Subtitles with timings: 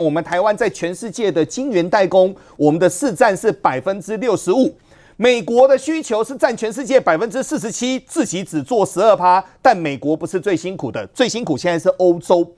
[0.00, 4.74] 我们台湾在全世界的晶圆代工，我们的市占是百分之六十五。
[5.18, 9.44] 美国的需求是占全世界百分之四十七，自己只做十二趴。
[9.60, 12.50] 但美国不是最辛苦的，最辛苦现在是欧洲。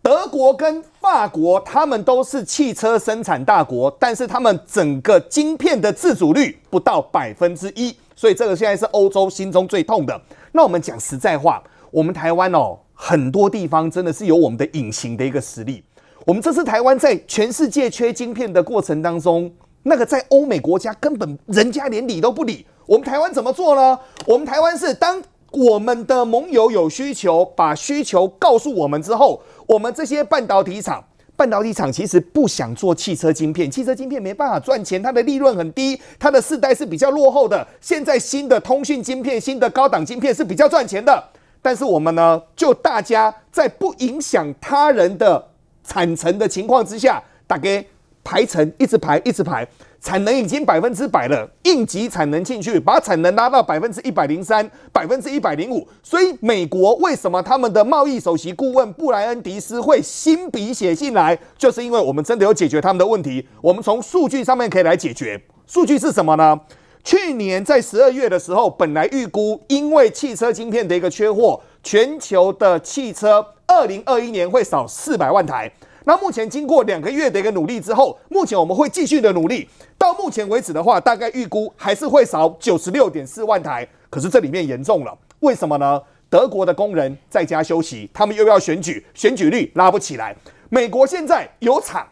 [0.00, 10.18] 德国跟法国，他们都是汽车生产大国，但是他们整个晶片的自主率不到百分之一，所以这个现在是欧洲心中最痛的。
[10.52, 11.60] 那我们讲实在话，
[11.90, 15.82] 我们台湾哦，很多地方真的是有我们的隐形的一个实力。
[16.28, 19.50] 我们这次台湾在全世界缺晶片的过程当中，
[19.84, 23.98] 那个在欧美国家根本人家连理都不理，我们台湾怎么做呢？
[24.26, 25.22] 我们台湾是当。
[25.50, 31.02] 我们的盟友有需求，把需求告诉我们之后，我们这些半导体厂，
[31.34, 37.66] 半导体厂其实不想做汽车晶片，汽车晶片没办法赚钱，它的利润很低，它的世代是比较落后的。
[37.80, 41.24] 现在新的通讯晶片、新的高档晶片是比较赚钱的，
[41.62, 45.42] 但是我们呢，就大家在不影响他人的
[45.88, 47.82] 产程的情况之下，大概
[48.22, 49.66] 排程一直排，一直排。
[50.00, 55.84] 产能已经百分之百了，应急产能进去，把产能拉到百分之一百零三、百分之一百零五。
[56.04, 63.44] 所以，美国为什么他们的贸易首席顾问布莱恩迪斯会新笔写信来，就是因为我们真的有解决他们的问题。
[63.60, 65.42] 我们从数据上面可以来解决。
[65.66, 66.60] 数据是什么呢？
[67.02, 75.72] 去年在十二月的时候，本来预估因为汽车晶片的一个缺货，全球的汽车二零二一年会少四百万台。
[76.04, 79.66] 那目前经过两个月的一个努力之后，目前我们会继续的努力。
[79.96, 83.88] 到目前为止的话，大概预估还是会少九十六点四万台。
[84.10, 85.98] 可是这里面严重了，为什么呢？
[86.28, 90.36] 德国的工人在家休息，他们又要选举，选举率拉不起来。
[90.68, 92.06] 美国现在有厂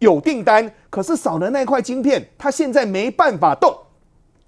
[0.00, 3.74] 有订单，可是少了那块晶片，他现在没办法动。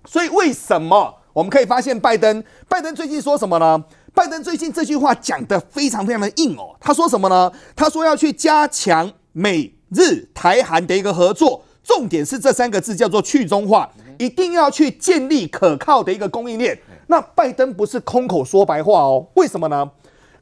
[0.04, 2.44] 所以为什么我们可以发现拜登？
[2.68, 3.82] 拜登最近说什么呢？
[4.14, 7.50] 拜登最近这句话讲得非常非常的硬哦，他说什么呢？
[7.74, 16.78] 他说要去加强美日台韩的一个合作，重点是这三个字叫做去中化，一定要去建立可靠的一个供应链。
[17.08, 19.90] 那拜登不是空口说白话哦，为什么呢？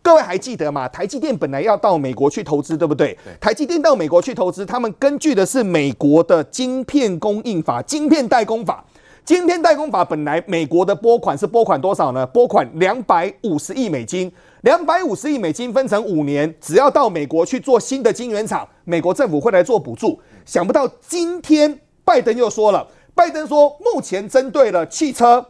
[0.02, 0.86] 各位还记得吗？
[0.88, 3.16] 台积电本来要到美国去投资，对不对？
[3.40, 8.84] 台积电到美国去投资，他们根据的是美国的晶片供应法、晶片代工法。
[9.24, 12.26] 晶片代工法本来美国的拨款是拨款多少呢？
[12.26, 14.30] 拨款两百五十亿美金，
[14.62, 20.20] 两百五十亿美金分成五年，只要到美国去做新的晶圆厂，美国政府会来做补助。
[20.44, 25.46] 想不到今天拜登又说了，拜登说目前针对了汽车、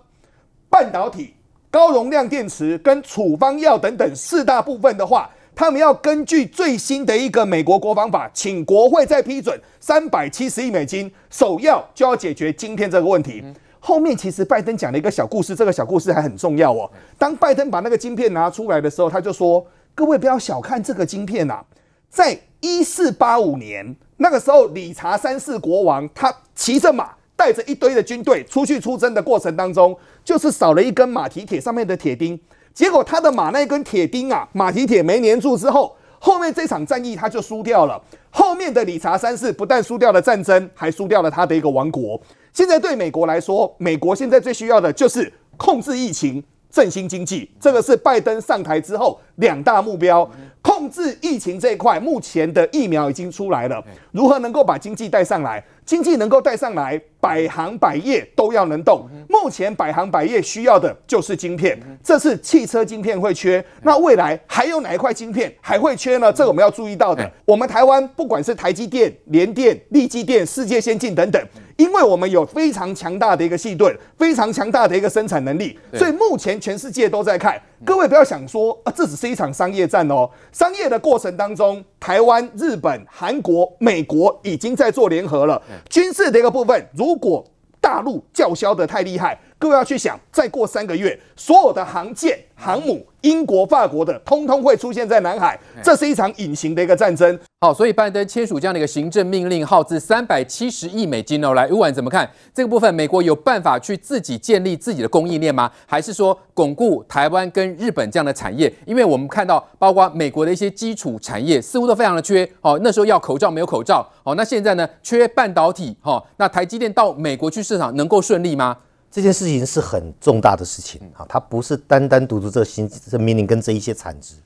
[0.68, 1.34] 半导体、
[1.70, 5.30] 高容量电池跟处方药等等四大部分的话。
[5.54, 13.44] 他们要根据最新的一个美国国防法，请国会再批准三百七十亿美金，首要就要解决晶片这个问题。
[13.78, 16.90] 后面其实拜登讲了一个小故事，这个小故事还很重要哦。
[17.18, 19.64] 当拜登把那个晶片拿出来的时候，他就说
[19.94, 21.62] ：“各位不要小看这个晶片呐，
[22.08, 32.40] 在一四八五年那个时候，理查三世国王他骑着马，带着一堆的军队出去出征的过程当中，就是少了一根马蹄铁上面的铁钉。”
[32.74, 38.00] 结果他的马那根铁钉啊，马蹄铁没粘住之后，后面这场战役他就输掉了。
[38.30, 42.20] 后面的理查三世不但输掉了战争，还输掉了他的一个王国。
[42.52, 47.50] 现在对美国来说，美国现在最需要的就是控制疫情、振兴经济。
[47.60, 50.28] 这个是拜登上台之后两大目标。
[50.62, 53.82] 控制疫情这一块，目前的疫苗已经出来了，
[54.12, 55.62] 如何能够把经济带上来？
[55.84, 59.08] 经济能够带上来，百行百业都要能动。
[59.28, 63.62] 目前百行百业需要的就是晶片，这次汽车晶片会缺。
[63.82, 66.32] 那未来还有哪一块晶片还会缺呢？
[66.32, 67.28] 这个我们要注意到的。
[67.44, 71.42] 我们台湾不管是台积电、联电、力积电、世界先进等等。
[71.76, 77.60] 因为我们有非常强大的一个细盾，非常强大的一个生产能力，所以目前全世界都在看。
[77.84, 80.30] 各位不要想说啊，这只是一场商业战哦。
[80.52, 85.60] 商业的过程当中，台湾、日本、韩国、美国已经在做联合了。
[85.90, 87.44] 军事的一个部分，如果
[87.80, 93.06] 大陆叫嚣的太厉害，各位要去想，再过三个月，所有的航舰、航母。
[93.20, 97.38] 英国、法国的通通会出现在南海，这是一场隐形的一个战争。
[97.60, 101.54] 好，所以拜登签署这样的一个行政命令，耗资三百七十亿美金哦。
[101.54, 102.92] 来，吴婉怎么看这个部分？
[102.92, 105.70] 美国有办法去自己建立自己的供应链吗？
[105.86, 108.74] 还是说巩固台湾跟日本这样的产业？
[108.84, 112.44] 因为我们看到，包括美国的一些基础产业似乎都非常的缺。
[112.62, 114.04] 哦，那时候要口罩没有口罩。
[114.24, 114.88] 哦，那现在呢？
[115.00, 115.96] 缺半导体。
[116.02, 118.76] 哦，那台积电到美国去市场能够顺利吗？
[119.12, 124.36] 这件事情是很重大的事情啊，它不是单单独独这个新这命令跟这一些产值。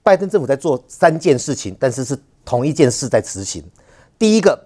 [0.00, 3.64] 拜登政府在做三件事情，但是是同一件事在执行。
[4.16, 4.56] 第一个，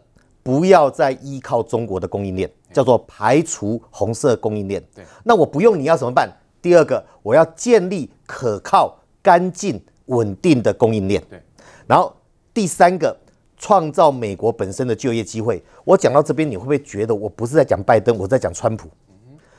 [0.42, 4.82] 不要再依靠中国的供应链，叫做排除红色供应链。
[4.94, 6.30] 对，那我不用你要怎么办？
[6.60, 11.22] 第二个，我要建立可靠、干净、稳定的供应链。
[11.30, 11.42] 对，
[11.86, 12.14] 然后
[12.52, 13.16] 第三个，
[13.56, 15.64] 创造美国本身的就业机会。
[15.82, 18.90] 我讲到这边，你会不会觉得我不是在讲拜登，我在讲川普？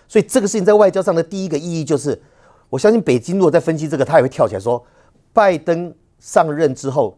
[0.08, 2.22] 所以这个事情在外交上的第一个意义就是，
[2.70, 4.84] 我相信北京如果在分析这个，他也会跳起来说，
[5.34, 7.18] 拜登上任之后。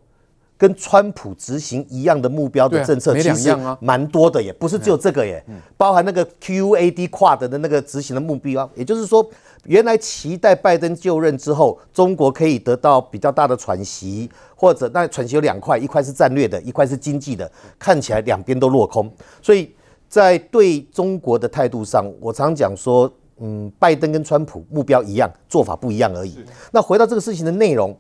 [0.60, 5.42] 跟川普执行一样的目标的政策，其实蛮多的，也不是只有这个耶，
[5.78, 9.26] 包含那个 QAD Quad 的那个执行的目标，也就是说，
[9.64, 17.50] 原来期待拜登就任之后，中国可以得到比较大的喘息，或者那喘息有两块，一块是战略的，一块是经济的，
[17.80, 19.10] 看起来两边都落空，
[19.42, 19.74] 所以
[20.10, 26.44] 在对中国的态度上，我常讲说，嗯，拜登跟川普目标一样，做法不一样而已。
[26.72, 27.96] 那回到这个事情的内容。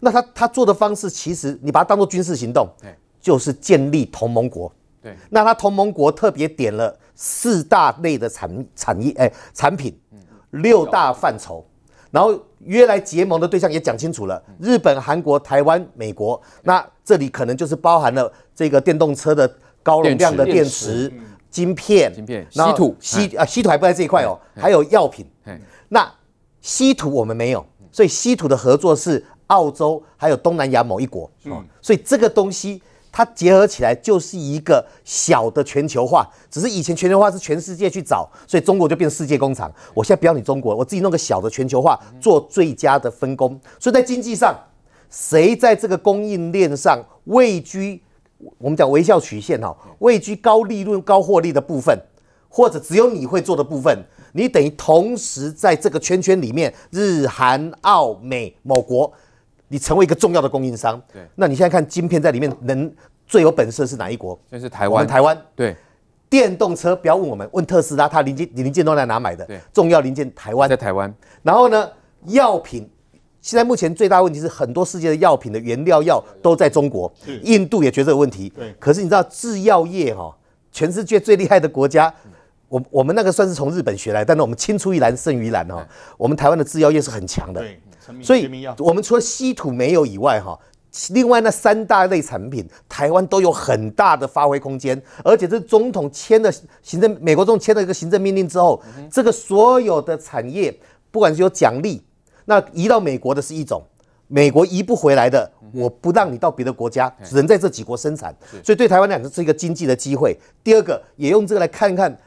[0.00, 2.68] 那他他做的方式，其实你把它当做军事行动，
[3.20, 4.72] 就是建立同盟国。
[5.02, 9.92] 对，那他同盟国特别点了四大类的产产业，哎，产品，
[10.50, 11.66] 六大范畴，
[12.12, 16.40] 然后约来结盟的对象也讲清楚了：日本、韩国、台湾、美国。
[16.62, 19.52] 那这里可能就是包含了这个电动车的
[19.82, 21.12] 高容量的电池、
[21.50, 25.26] 晶片、晶片、稀土、稀啊稀土还不在这一块哦，还有药品。
[25.88, 26.12] 那
[26.60, 29.24] 稀土我们没有，所以稀土的合作是。
[29.48, 36.28] 澳洲还有东南亚某一国，嗯，所以这个东西它结合起来就是一个小的全球化。
[36.50, 39.72] 只是以前全球化是全世界去找，所以中国就变世界工厂。
[39.94, 43.58] 我现在不要你中国，我自己弄个小的全球化，做最佳的分工。
[43.80, 44.54] 所以在经济上，
[45.08, 48.02] 谁在这个供应链上位居
[48.58, 51.98] 我们讲微笑曲线哈，位居高利润高获利的部分，
[52.48, 53.98] 或者只有你会做的部分，
[54.32, 59.12] 你等于同时在这个圈圈里面，日韩澳美某国。
[59.70, 62.90] 你成为一个重要的供应商，对，那你现在看晶片在里面能
[63.26, 64.40] 最有本事的是哪一国？
[64.50, 65.06] 就是台湾。
[65.06, 65.76] 台湾对，
[66.30, 69.44] 电动车不要问我们，问特斯拉，它零件零件都在哪买的？
[69.44, 71.14] 对，重要零件台湾，在台湾。
[71.42, 71.86] 然后呢，
[72.28, 72.88] 药品
[73.40, 77.12] 现在目前最大问题是很多世界的药品的原料药都在中国，
[77.42, 78.48] 印度也觉得有问题。
[78.50, 80.36] 对，可是你知道制药业哈，
[80.72, 82.12] 全世界最厉害的国家，
[82.68, 85.86] 我我们那个算是从日本学来，但是我们青出于蓝胜于蓝哈，
[86.16, 87.60] 我们台湾的制药业是很强的。
[87.60, 87.80] 对。
[88.22, 88.48] 所以，
[88.78, 90.58] 我们除了稀土没有以外，哈，
[91.10, 94.98] 另外那三大类产品，台湾都有很大的发挥空间。
[95.22, 96.50] 而且，这总统签了
[96.80, 98.82] 行政，美国总统签了一个行政命令之后，
[99.12, 100.74] 这个所有的产业，
[101.10, 102.02] 不管是有奖励，
[102.48, 103.82] 那移到美国的是一种，
[104.26, 108.34] 美国移不回来的，我不让你到别的国家，只能在这几国生产。
[108.64, 110.34] 所以，对台湾来讲是一个经济的机会。
[110.64, 112.18] 第二个，也用这个来看看。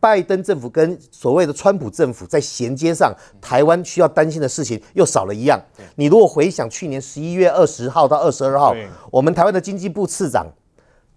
[0.00, 5.60] 拜登政府跟所谓的川普政府在衔接上，台湾需要担心的事情又少了一样。
[5.96, 8.74] 你如果回想去年十一月二十号到二十二号，
[9.12, 10.46] 我们台湾的经济部次长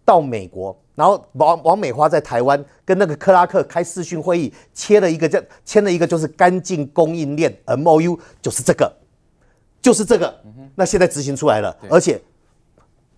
[0.03, 8.91] 到美国，然后王王美花在台湾跟那个克拉克开视讯会议，签了一个叫签了一个就是干净供应链 MOU，就是这个，
[9.81, 10.33] 就是这个。
[10.75, 12.21] 那现在执行出来了，而且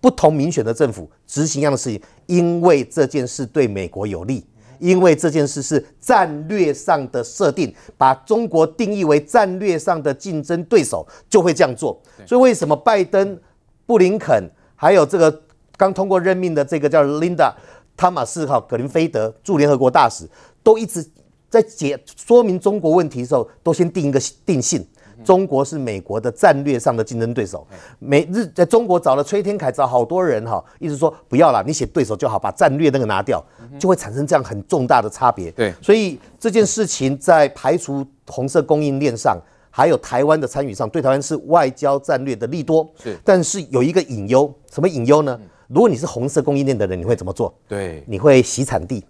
[0.00, 4.46] 不同民选的政府执行一样的事情，因为这件事对美国有利。
[4.78, 11.98] 因为这件事是战略上的设定，把中国定义为战略上的竞争对手，就会这样做。
[12.26, 13.40] 所以为什么拜登、
[13.86, 15.30] 布林肯还有这个
[15.76, 17.36] 刚通过任命的这个叫 Linda
[17.96, 20.28] ·汤马斯哈·格林菲德驻联合国大使，
[20.62, 21.04] 都一直
[21.48, 24.86] 在解说明中国问题的时候，都先定一个定性。
[25.24, 27.66] 中国是美国的战略上的竞争对手。
[27.98, 33.42] 美日在中国找了崔天凯，找好多人哈，一直说不要了，你写对手就好，把战略那个拿掉，
[33.78, 35.50] 就会产生这样很重大的差别。
[35.52, 39.40] 对，所以这件事情在排除红色供应链上，
[39.70, 42.86] 还有台湾的参与上，对台湾是外交战略的利多。
[43.02, 45.40] 是，但是有一个隐忧，什么隐忧呢？
[45.68, 47.52] 如果你是红色供应链的人，你会怎么做？
[47.66, 49.04] 对，你会洗产地。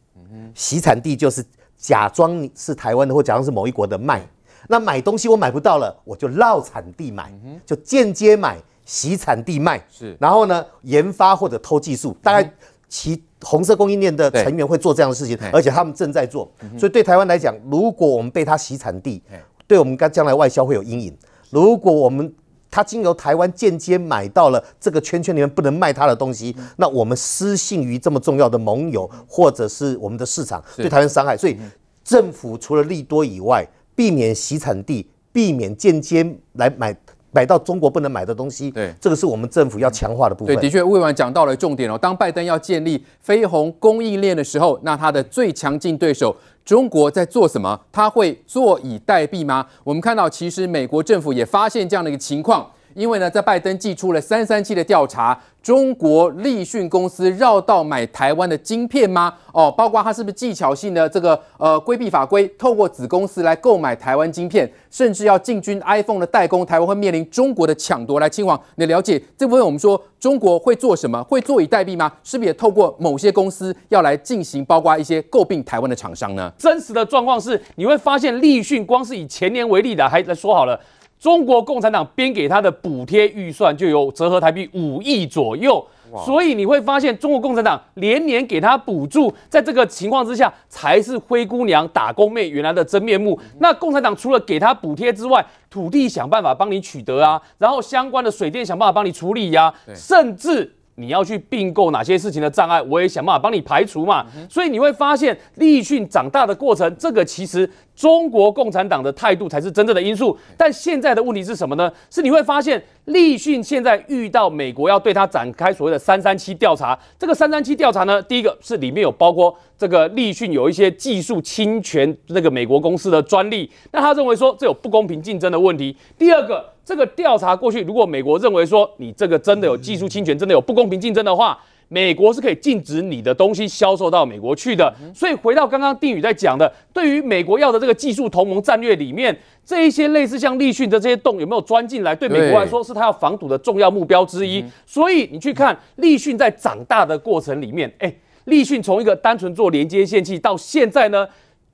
[0.55, 1.45] 洗产地就是
[1.77, 4.23] 假装是台湾的，或假装是某一国的卖。
[4.69, 7.33] 那买东西我买不到了，我就绕产地买，
[7.65, 9.85] 就间接买，洗产地卖。
[9.91, 12.51] 是，然后呢，研发或者偷技术，大概
[12.89, 16.51] 其红色供应链的成员会做这样的事情，而且他们正在做。
[16.79, 19.23] 所以对台湾来讲，如果我们被他洗产地，
[19.67, 21.17] 对我们将将来外销会有阴影。
[21.51, 22.35] 如果我们
[22.77, 31.35] 他经由台湾间接买到了这个圈圈里面不能卖他的东西，那我们失信于这么重要的盟友或者是我们的市场，对台湾伤害。
[31.35, 31.57] 所以
[32.05, 36.95] 政府除了利多以外，避免洗产地，避免间接来买
[37.33, 38.71] 买到中国不能买的东西。
[38.71, 40.55] 对，这个是我们政府要强化的部分。
[40.55, 41.97] 对，的确，魏婉讲到了重点哦。
[41.97, 47.81] 当拜登要建立非红供应链的时候，那他的最强劲对手中国在做什么？
[47.93, 49.65] 他会坐以待毙吗？
[49.85, 52.69] 我们看到，其实美国政府也发现这样的一个情况。
[52.97, 59.35] 因为呢，在拜登寄出了三三七的调查，中国立讯公司绕道买台湾的晶片吗？
[59.53, 68.19] 哦，包括他是不是技巧性的这个呃规避法规，透过子公司来购买台湾晶片，甚至要进军 iPhone 的代工，台湾会面临中国的抢夺。
[68.19, 69.63] 来，嶔煌，你了解这部分？
[69.63, 71.23] 我们说中国会做什么？
[71.25, 72.11] 会坐以待毙吗？
[72.25, 76.51] 是不是也透过某些公司要来进行，包括一些诟病台湾的厂商呢？
[76.57, 80.81] 真实的状况是，你会发现立讯光是以前年为例的，还来说好了。
[81.27, 85.85] 中国共产党编给他的补贴预算就有折合台币五亿左右，
[86.25, 93.37] 所以你会发现中国共产党连年给他补助，在这个情况之下，才是灰姑娘打工妹原来的真面目。
[93.59, 100.76] 那共产党除了给他补贴之外，土地想办法帮你取得啊，然后相关的水电想办法帮你处理呀、啊，甚至。
[100.97, 104.27] 你要去并购哪些事情的障碍，我也想办法帮你排除嘛。
[104.49, 110.37] 所以你会发现，立讯长大的过程，这个其实中国共产党的态度才是真正的因素。
[110.57, 111.93] 但现在的问题是什么呢？
[112.11, 116.97] 是你会发现，立讯现在遇到美国要对他展开所谓的三三七调查。
[117.19, 125.97] 这个三三七调查呢，第一个是里面有包括这个立讯有一些技术侵权那个美国公司的专利，那他认为说这有不公平竞争的问题。
[126.19, 126.73] 第二个。
[126.87, 131.59] 这个调查过去，如果美国认为说你这个真的有技术侵权，真的有不公平竞争的话，
[131.89, 134.93] 美国是可以禁止你的东西销售到美国去的。
[135.15, 144.65] 所以回到刚刚定宇在讲的，对于美国要的这个技术同盟战略里面，这一些类似像立讯的这些洞有没有钻进来，对美国来说是他要防堵的重要目标之一。
[144.85, 148.13] 所以你去看立讯在长大的过程里面，哎，
[148.45, 151.27] 立讯从一个单纯做连接线器到现在呢。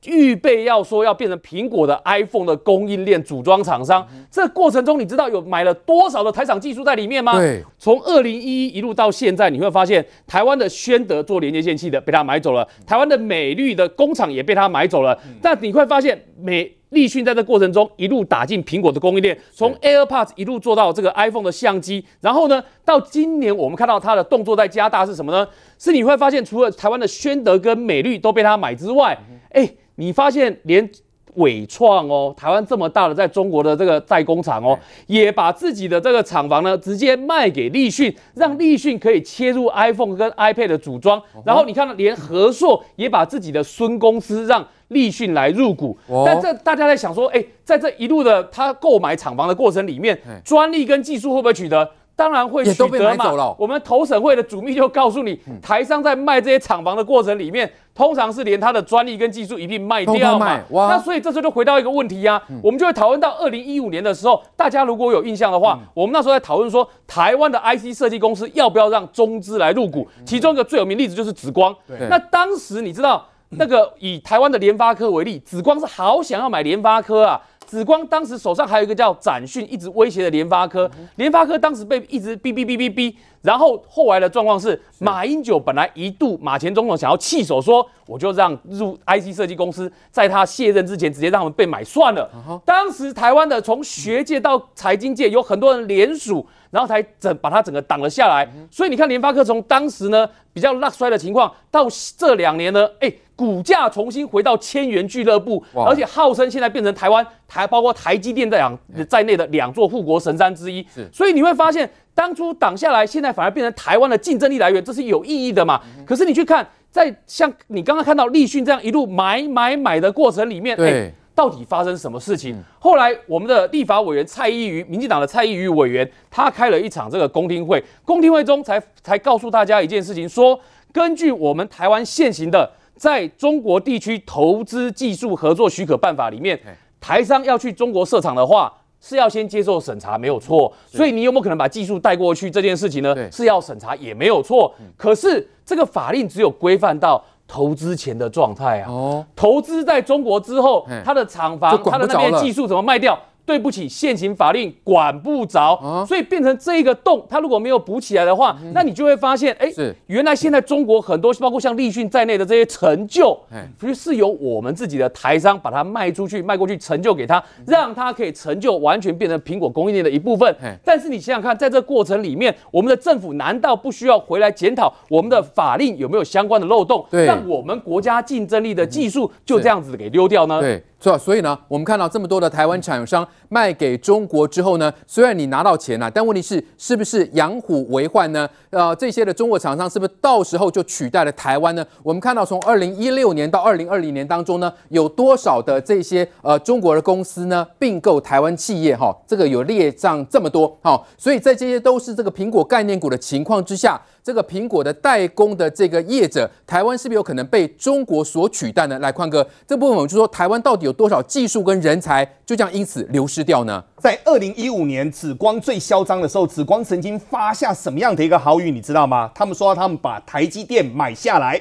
[0.07, 7.39] 预备要说要变成苹果的 iPhone 的供应链组装厂商，这过程中你知道有买了多少的台厂技术在里面吗？
[7.39, 15.19] 对，从二零一一一路到现在，你会发现台湾的宣德做连接线器的被他买走了，台湾的美绿的工厂也被他买走了。
[15.41, 25.47] 但你会发现美立讯在这过程中一路打进苹果的供应链，从 AirPods 一路做到这个 iPhone 的相机，然后呢，到今年我们看到它的动作在加大是什么呢？
[25.79, 29.19] 是你会发现除了台湾的宣德跟美律都被它买之外，
[29.51, 29.69] 哎。
[29.97, 30.91] 你发现连
[31.35, 41.23] 伟创哦，台湾这么大的在中国的这个代工厂哦，也把自己的这个厂房呢直接卖给立讯，让立讯可以切入 iPhone 跟 iPad 的组装。
[41.45, 45.97] 然后你看，连和硕也把自己的孙公司让立讯来入股。
[46.25, 51.91] 但这大家在想说，哎，在这一路的他购买厂房的过程里面，专利跟技术会不会取得？
[52.15, 53.55] 当然会取得嘛。
[53.59, 60.61] 我们投审会的主秘就告诉你，台商在卖这些厂房的过程里面，通常是连他的专利跟技术一并卖掉嘛。
[60.71, 70.07] 那所以这时候就回到一个问题呀，我们就会讨论到二零一五年的时候，大家如果有印象的话，我们那时候在讨论说，台湾的 IC 设计公司要不要让中资来入股？
[70.27, 71.75] 其中一个最有名例子就是紫光。
[72.11, 77.41] 那当时你知道，那个以台湾的联发科为例，紫光是好想要买联发科啊。
[77.65, 80.91] 紫光当时手上还有一个叫展讯，一直威胁的联发科。
[81.17, 92.31] 联发科当时被一直逼逼逼逼逼，然后后来的状况是，马英九本来一度马前总统想要弃守，说我就让入 IC 设计公司，在他卸任之前直接让他们被买算了。
[92.65, 98.49] 当时台湾的从学界到财经界有很多人联署，然后才整把他整个挡了下来。
[98.71, 103.13] 所以你看联发科从当时呢比较落衰的情况，到这两年呢，哎。
[103.35, 110.87] 股价重新回到千元俱乐部，而且号称现在变成台湾台包括台积电在两在内的两座护国神山之一。
[111.11, 115.81] 所以你会发现，当初挡下来，现在反而变成台湾的竞争力来源，这是有意义的嘛？
[116.07, 122.63] 可是你去看，在像你刚刚看到立讯这样一路买买买的过程里面，哎，到底发生什么事情？
[122.79, 130.59] 后来我们的立法委员蔡依瑜，民进党的蔡依瑜委员，他开了一场这个公听会，公听会中才才告诉大家一件事情，说
[130.93, 132.71] 根据我们台湾现行的。
[132.95, 136.57] 在中国地区投资技术合作许可办法里面，
[137.01, 140.73] 台商要去中国设厂的话，是要先接受审查，没有错。
[140.87, 143.15] 所以你有没有可能把技术带过去这件事情呢？
[143.33, 144.73] 是要审查，也没有错。
[144.97, 148.91] 可是这个法令只有规范到投资前的状态啊。
[148.91, 153.19] 哦，投资在中国之后，它的厂房、它的那边技术怎么卖掉？
[153.53, 159.95] 对不起，现行法令管不着，啊、所以变成这一个洞，它如果没有补起来的话，嗯、那你就会发现，哎，是。
[160.07, 163.39] 原来现在中国很多，包括像立讯在内的这些成就，
[163.79, 170.57] 其实是由我们自己的台商把它卖出去，卖过去，成就给他，嗯、让他可以成就完全变成苹果供应链的一部分。
[170.83, 180.59] 但是你想想看，在这过程里面，我们的政府难道不需要回来检讨我们的法令有没有相关的漏洞，让我们国家竞争力的技术就这样子给溜掉呢？
[180.59, 180.83] 对。
[181.03, 181.19] 是吧？
[181.19, 188.49] 所以呢，我们看到这么多的台湾厂商卖给中国之后呢，虽然你拿到钱了，但问题是，是不是养虎为患呢？
[188.71, 191.85] 呃，这些的中国厂商是不是到时候就取代了台湾呢？
[192.05, 198.97] 我们看到从二零一六年到二零二零年当中呢，有多少的这些呃中国的公司呢并购台湾企业？
[198.97, 204.01] 哈，这个有列账这么多，好，所以在这些都是这个苹果概念股的情况之下。
[204.25, 208.97] 这个苹果的代工的这个业者，台湾是不是有可能被中国所取代呢？
[209.01, 213.83] 来，宽哥，这部分我们就说，台湾到底有多少技术跟人才就这样因此流失掉呢？
[213.99, 219.31] 在二零一五年紫光最嚣张的时候，紫光曾经发下什么样的一个豪语，你知道吗？
[219.35, 221.61] 他们说他们把台积电买下来，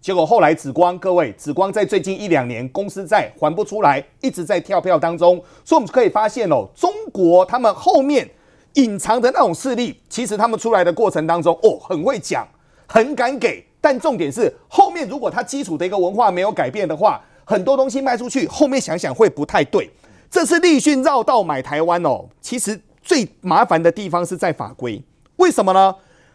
[0.00, 8.28] 结果后来紫光，各位，紫光在最近一两年公司债还不出来，一直在跳票当中，所以我们可以发现哦，中国他们后面。
[8.74, 12.46] 隐藏的那种势力，其实他们出来的过程当中，哦，很会讲，
[12.86, 17.20] 很敢给，但重点是后面如果他基础的一个文化没有改变的话，
[17.50, 19.90] 很多东西卖出去，后面想想会不太对。
[20.30, 25.02] 这次立讯绕道买台湾哦，其实最麻烦的地方是在法规，
[25.36, 25.94] 为什么呢？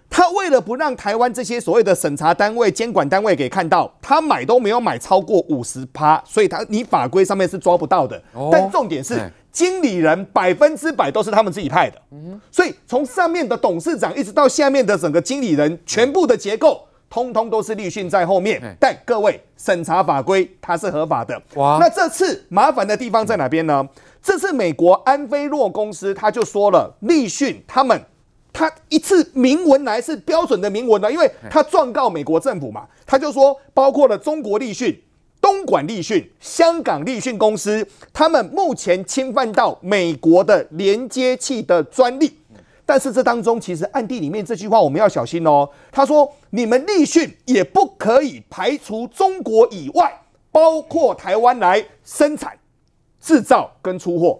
[0.10, 8.22] 他为了不让台湾这些所谓的审查单位、监管单位给看到，他买都没有买超过五十趴，所以他你法规上面是抓不到的。
[8.52, 9.32] 但重点是。
[9.56, 11.98] 经理人百分之百都是他们自己派的，
[12.52, 18.62] 所以从上面的董事长一直到下面的整个经理人，全部的结构通通都是立讯在后面。
[18.80, 21.42] 但各位审查法规它是合法的。
[21.56, 23.88] 哇，那这次麻烦的地方在哪边呢？
[24.22, 28.02] 这次美国安菲洛公司他就说了，立讯他们
[28.52, 35.02] 他一次明文来是标准的明文的，因为他状告美国政府嘛，他就说包括了中国立讯。
[35.42, 42.40] 东莞立讯、香港立讯公司，他们目前侵犯到美国的连接器的专利，
[42.86, 45.68] 但是这当中其实暗地里面这句话我们要小心哦。
[45.92, 52.58] 他说：“你们立讯也不可以排除中国以外，包括台湾来生产、
[53.20, 54.40] 制造跟出货。”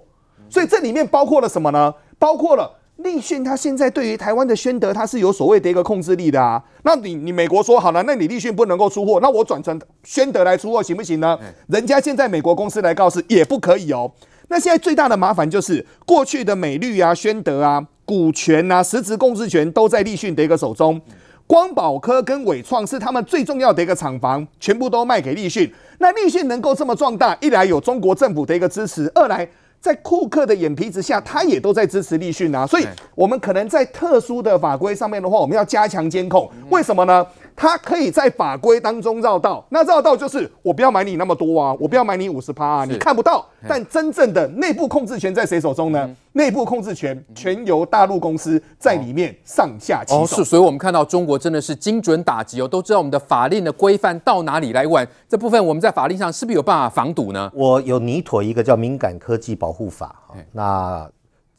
[0.50, 1.94] 所以这里面包括了什么呢？
[2.20, 2.80] 包括了。
[3.00, 6.64] 立讯他现在对于台湾的宣德，他是有所谓的一个控制力的啊。
[6.84, 11.38] 那你你美国说好了，那你立讯不能够出货，那我转成宣德来出货行不行呢？
[11.68, 14.10] 人家现在美国公司来告示也不可以哦。
[14.48, 21.00] 那现在最大的麻烦就是过去的美绿啊、宣德啊，股权啊、实质控制权都在立讯的一个手中。
[21.48, 25.72] 光宝科跟纬创是他们最重要的一个厂房，全部都卖给立讯。
[26.00, 29.48] 那立讯能够这么壮大，一来有中国政府的一个支持，二来。
[29.82, 36.50] 在库克的眼皮子下，他也都在支持立讯啊，所以我们可能在特殊的法规上面的话，我们要加强监控。
[36.72, 37.24] 为什么呢？
[37.56, 43.46] 他可以在法规当中绕道，那绕道就是我不要买你那么多啊，我不要买你五十趴啊，你看不到。
[43.68, 46.16] 但真正的内部控制权在谁手中呢？
[46.34, 50.22] 内部控制权全由大陆公司在里面上下其手。
[50.22, 55.08] 哦，是，所以我们看到中国真的是精准打击哦，都知道我们的法令的规范到哪里来玩。
[55.28, 57.50] 这部分我们在法令上是不是有办法防堵呢？
[57.56, 60.16] 我有拟妥一个叫敏感科技保护法，
[60.52, 61.10] 那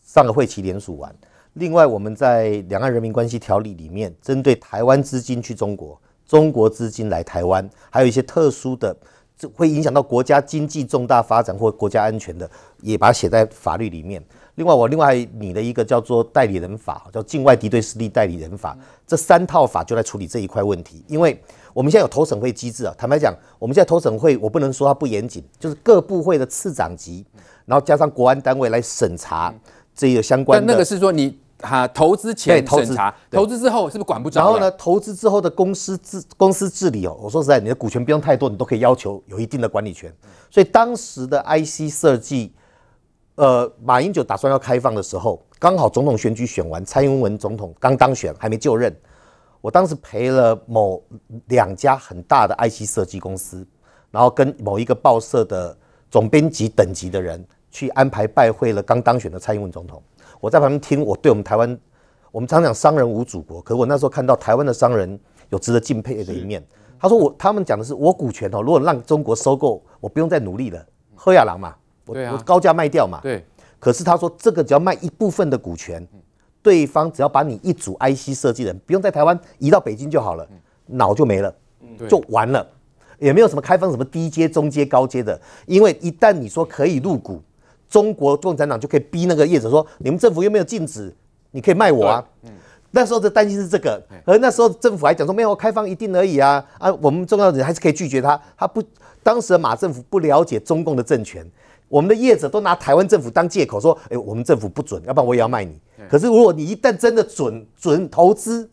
[0.05, 1.13] 上个会期联署完。
[1.59, 8.95] 另外，我们在《两岸人民关系条例》里面，针对台湾资金去中国、中国资金来台湾，还有一些特殊的，
[9.39, 12.49] 这会影响到国家经济重大发展或国家安全的，
[12.83, 14.23] 也把它写在法律里面。
[14.57, 21.03] 另外，我另外拟了一个叫做代理人法，叫境外敌对势力代理人法，这三套法就来处理这一块问题。
[21.09, 21.43] 因为
[21.73, 27.25] 我们现在有投审会机制啊，坦白讲，我们现在投审会，我不能说它不严谨，就是各部会的次长级，
[27.65, 29.55] 然后加上国安单位来审查
[29.95, 30.61] 这个相关。
[30.61, 31.39] 但那个是说你。
[31.61, 34.41] 哈，投资前审查，投资之后是不是管不着？
[34.41, 40.13] 然后呢，投资之后的公司治公司治理哦，我说实在，你的股权不用太多，你都可以要求有一定的管理权。
[40.51, 42.53] 所以当时的 IC 设计，
[43.37, 48.95] 呃，马英九打算要开放的时候，刚好总统选举选完，蔡英文总统刚当选，还没就任。
[49.63, 51.03] 我当时陪了某
[51.47, 53.67] 两家很大的 IC 设计公司，
[54.11, 55.77] 然后跟某一个报社的
[56.11, 60.03] 总编辑等级的人去安排拜会了刚当选的蔡英文总统。
[60.41, 61.79] 我在旁边听，我对我们台湾，
[62.31, 65.19] 我们常讲商人无祖国，可是我那时候看到台湾的商人
[65.49, 66.65] 有值得敬佩的一面。
[66.99, 71.75] 他说我他们讲的是我股权哦，如果让中国收购，我不用再努力了，喝亚郎嘛，
[72.07, 73.21] 我我高价卖掉嘛。
[73.23, 73.45] 对。
[73.79, 76.07] 可是他说这个只要卖一部分的股权，
[76.63, 80.49] 对方只要把你一组 IC 设计人不用在台湾移到北京就好了，
[80.87, 81.55] 脑就没了，
[82.09, 82.67] 就完了，
[83.19, 87.43] 也没有什么开放什么低阶、中阶、高阶的，因为一旦你说可以入股。
[87.89, 91.15] 中国共产党就可以逼那个业者说：“你们政府又没有禁止，
[91.51, 92.51] 你可以卖我啊。”嗯，
[92.91, 98.41] 那时候的担心是这个，而那时候政府还讲说没有开放一定而已啊啊，我们重要的人还是可以拒绝他。
[98.57, 98.83] 他不，
[99.23, 101.45] 当时的马政府不了解中共的政权，
[101.89, 108.69] 我们的业者都拿台湾政府当借口说：“哎，我们政府不准，要不然我也要卖你。”可是如果你一旦真的准准投资，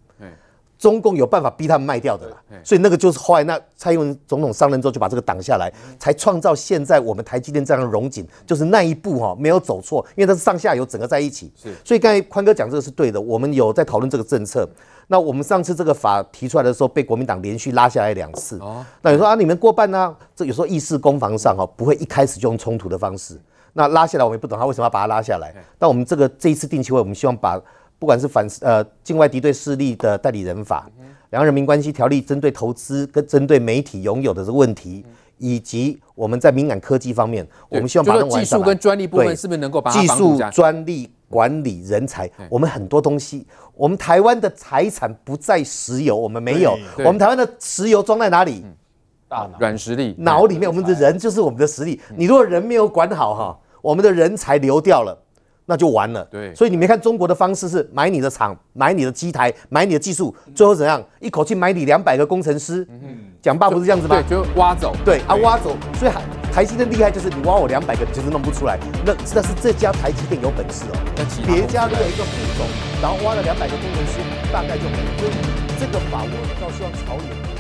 [0.83, 11.49] 中共有办法逼他们卖掉的啦，所以那个就是后来那蔡英文总统上任之后就把这个挡下来，才创造现在我们台积电这样的荣景，就是那一步哈没有走错，因为它是上下游整个在一起。
[11.55, 14.69] 是，所以刚才宽哥讲这个是对的，我们有在讨论这个政策。
[15.07, 18.59] 那我们上次这个法提出来的时候，被国民党连续拉下来两次。
[18.59, 20.17] 哦，那有时候啊，你们过半呢、啊？
[20.35, 23.39] 这有时候议事攻防上哈不会一开始就用冲突的方式。
[23.71, 25.55] 那拉下来我们也不懂他为什么要把它拉下来。
[25.79, 27.57] 但我们这个这一次定期会，我们希望把。
[28.03, 30.91] 不管是反呃境外敌对势力的代理人法、
[31.29, 35.05] 两岸人民关系条例针对投资跟针对媒体拥有的这个问题，
[35.37, 48.65] 以及我们在敏感科技方面，我们希望把它技术跟专利部分是不是能够把技术、专利、管理、人才，我们很多东西，我们台湾的财产不在石油，我们没有，我们台湾的石油装在哪里？
[49.29, 52.01] 大脑、软实力，脑里面，我们的人就是我们的实力。
[52.17, 55.17] 你如果人没有管好哈，我们的人才流掉了。
[55.65, 56.23] 那就完了。
[56.25, 61.03] 对，所以你没看中国的方式是买你的厂，买你的机台，买你的技术，最后怎样？
[61.19, 62.85] 一口气买你两百个工程师。
[62.89, 64.21] 嗯，讲爸不是这样子吗？
[64.27, 64.95] 对，就挖走。
[65.05, 65.75] 对啊，挖走。
[65.97, 66.21] 所以台
[66.51, 68.77] 台积电厉害就是你挖我两百个，就是弄不出来。
[69.05, 70.97] 那那是这家台积电有本事哦。
[71.15, 72.67] 那别家如果一个副总，
[73.01, 74.19] 然后挖了两百个工程师，
[74.51, 75.17] 大概就没了。
[75.17, 75.31] 所以
[75.79, 77.52] 这个法我倒希望朝野。